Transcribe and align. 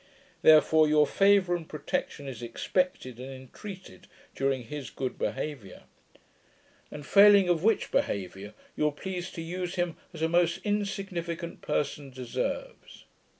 Therefore 0.41 0.87
your 0.87 1.05
favour 1.05 1.55
and 1.55 1.69
protection 1.69 2.27
is 2.27 2.41
expected 2.41 3.19
and 3.19 3.31
intreated, 3.31 4.07
during 4.33 4.63
his 4.63 4.89
good 4.89 5.19
behaviour; 5.19 5.83
and 6.89 7.05
failing 7.05 7.47
of 7.47 7.63
which 7.63 7.91
behaviour, 7.91 8.55
you'll 8.75 8.93
please 8.93 9.29
to 9.33 9.43
use 9.43 9.75
him 9.75 9.97
as 10.11 10.23
a 10.23 10.27
most 10.27 10.57
insignificant 10.63 11.61
person 11.61 12.09
deserves. 12.09 13.05